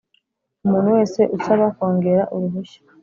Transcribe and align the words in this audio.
umuntu 0.65 0.89
wese 0.97 1.21
usaba 1.37 1.65
kongera 1.75 2.23
uruhushya 2.35 2.79